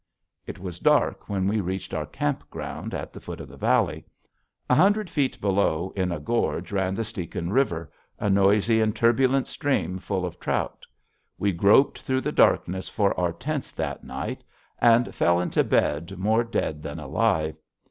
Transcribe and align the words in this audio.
It 0.47 0.57
was 0.57 0.79
dark 0.79 1.29
when 1.29 1.47
we 1.47 1.61
reached 1.61 1.93
our 1.93 2.07
camp 2.07 2.49
ground 2.49 2.95
at 2.95 3.13
the 3.13 3.19
foot 3.19 3.39
of 3.39 3.47
the 3.47 3.55
valley. 3.55 4.03
A 4.67 4.73
hundred 4.73 5.11
feet 5.11 5.39
below, 5.39 5.93
in 5.95 6.11
a 6.11 6.19
gorge, 6.19 6.71
ran 6.71 6.95
the 6.95 7.03
Stehekin 7.03 7.51
River, 7.51 7.91
a 8.17 8.27
noisy 8.27 8.81
and 8.81 8.95
turbulent 8.95 9.47
stream 9.47 9.99
full 9.99 10.25
of 10.25 10.39
trout. 10.39 10.87
We 11.37 11.51
groped 11.51 11.99
through 11.99 12.21
the 12.21 12.31
darkness 12.31 12.89
for 12.89 13.13
our 13.19 13.31
tents 13.31 13.71
that 13.73 14.03
night 14.03 14.43
and 14.79 15.13
fell 15.13 15.39
into 15.39 15.63
bed 15.63 16.17
more 16.17 16.43
dead 16.43 16.81
than 16.81 16.99
alive. 16.99 17.55